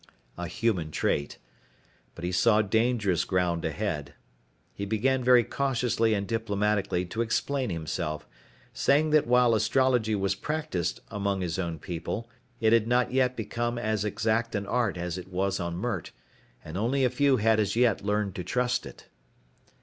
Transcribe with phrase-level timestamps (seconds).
[0.35, 1.37] A human trait.
[2.15, 4.15] But he saw dangerous ground ahead.
[4.73, 8.27] He began very cautiously and diplomatically to explain himself,
[8.73, 12.27] saying that while astrology was practiced among his own people,
[12.59, 16.09] it had not yet become as exact an art as it was on Mert,
[16.65, 19.07] and only a few had as yet learned to trust it.